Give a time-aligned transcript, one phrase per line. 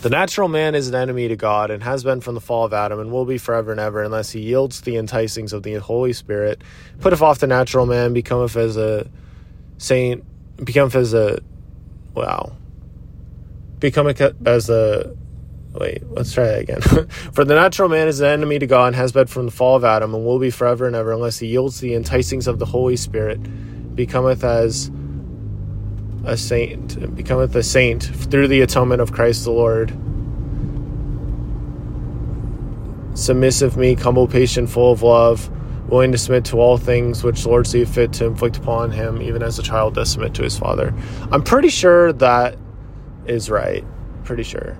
[0.00, 2.72] The natural man is an enemy to God and has been from the fall of
[2.72, 5.74] Adam and will be forever and ever unless he yields to the enticings of the
[5.74, 6.62] Holy Spirit,
[7.00, 9.10] putteth off the natural man, becometh as a
[9.78, 10.24] saint,
[10.64, 11.40] becometh as a,
[12.14, 12.52] wow,
[13.80, 15.16] becometh as a,
[15.74, 16.80] wait, let's try that again.
[17.32, 19.74] For the natural man is an enemy to God and has been from the fall
[19.74, 22.60] of Adam and will be forever and ever unless he yields to the enticings of
[22.60, 23.40] the Holy Spirit,
[23.96, 24.92] becometh as
[26.24, 29.90] a saint, becometh a saint through the atonement of Christ the Lord.
[33.18, 35.50] Submissive, meek, humble, patient, full of love,
[35.88, 39.20] willing to submit to all things which the Lord see fit to inflict upon him,
[39.22, 40.94] even as a child does submit to his father.
[41.32, 42.56] I'm pretty sure that
[43.26, 43.84] is right.
[44.24, 44.78] Pretty sure.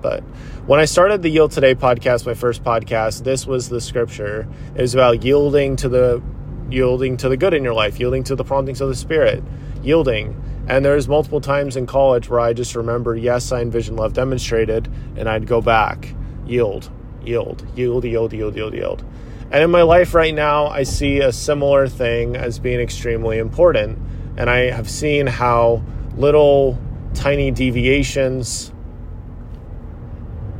[0.00, 0.22] But
[0.66, 4.46] when I started the Yield Today podcast, my first podcast, this was the scripture.
[4.74, 6.22] It was about yielding to the
[6.70, 9.42] yielding to the good in your life, yielding to the promptings of the Spirit,
[9.82, 10.40] yielding.
[10.68, 14.86] And there's multiple times in college where I just remember, yes, I envision love demonstrated,
[15.16, 16.14] and I'd go back,
[16.46, 16.90] yield,
[17.24, 19.04] yield, yield, yield, yield, yield, yield.
[19.50, 23.98] And in my life right now, I see a similar thing as being extremely important.
[24.36, 25.82] And I have seen how
[26.16, 26.78] little
[27.14, 28.70] tiny deviations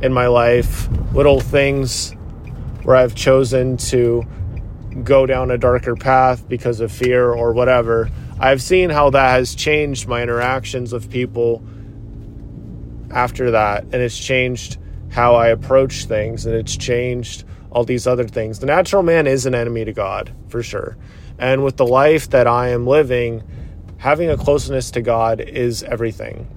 [0.01, 2.13] in my life, little things
[2.81, 4.25] where I've chosen to
[5.03, 8.09] go down a darker path because of fear or whatever,
[8.39, 11.61] I've seen how that has changed my interactions with people
[13.11, 13.83] after that.
[13.83, 14.77] And it's changed
[15.09, 18.59] how I approach things and it's changed all these other things.
[18.59, 20.97] The natural man is an enemy to God, for sure.
[21.37, 23.43] And with the life that I am living,
[23.97, 26.47] having a closeness to God is everything.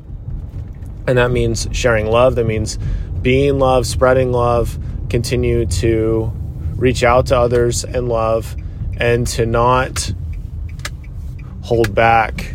[1.06, 2.78] And that means sharing love, that means
[3.20, 4.78] being love, spreading love,
[5.10, 6.32] continue to
[6.76, 8.56] reach out to others in love,
[8.96, 10.12] and to not
[11.62, 12.52] hold back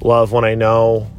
[0.00, 1.10] love when I know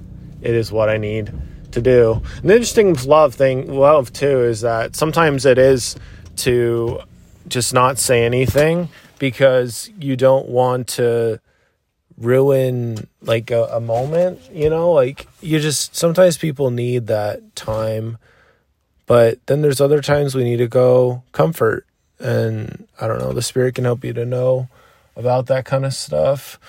[0.42, 1.32] it is what I need
[1.72, 2.22] to do.
[2.42, 5.96] And the interesting love thing, love too, is that sometimes it is
[6.38, 7.02] to
[7.48, 11.40] just not say anything because you don't want to
[12.18, 14.92] ruin like a, a moment, you know?
[14.92, 18.18] Like you just sometimes people need that time,
[19.06, 21.86] but then there's other times we need to go comfort
[22.20, 24.70] and I don't know, the spirit can help you to know
[25.16, 26.60] about that kind of stuff.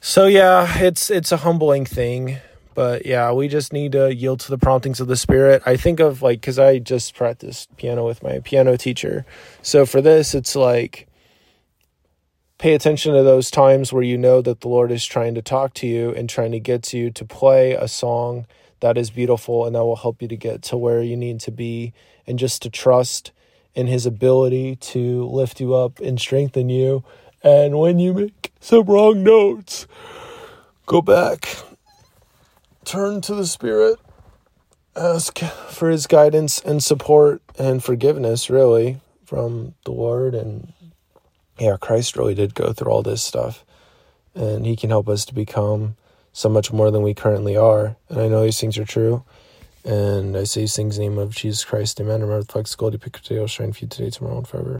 [0.00, 2.38] So yeah, it's it's a humbling thing,
[2.74, 5.62] but yeah, we just need to yield to the promptings of the spirit.
[5.66, 9.26] I think of like cuz I just practiced piano with my piano teacher.
[9.62, 11.08] So for this, it's like
[12.58, 15.74] pay attention to those times where you know that the Lord is trying to talk
[15.74, 18.46] to you and trying to get you to play a song
[18.80, 21.50] that is beautiful and that will help you to get to where you need to
[21.50, 21.92] be
[22.26, 23.32] and just to trust
[23.74, 27.04] in his ability to lift you up and strengthen you.
[27.42, 29.86] And when you make some wrong notes,
[30.86, 31.48] go back,
[32.84, 33.98] turn to the Spirit,
[34.96, 40.72] ask for his guidance and support and forgiveness, really, from the Lord and
[41.58, 43.64] yeah, Christ really did go through all this stuff,
[44.34, 45.96] and He can help us to become
[46.32, 47.96] so much more than we currently are.
[48.08, 49.24] And I know these things are true.
[49.84, 52.00] And I say these things in the name of Jesus Christ.
[52.00, 52.20] Amen.
[52.20, 54.76] Remember the flex gold, you pick shine for you today, tomorrow, and forever.